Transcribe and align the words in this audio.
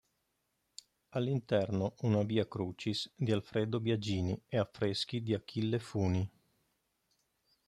All'interno 1.09 1.93
una 1.99 2.23
"Via 2.23 2.47
Crucis" 2.47 3.13
di 3.15 3.31
Alfredo 3.31 3.79
Biagini 3.79 4.35
e 4.47 4.57
affreschi 4.57 5.21
di 5.21 5.35
Achille 5.35 5.77
Funi. 5.77 6.27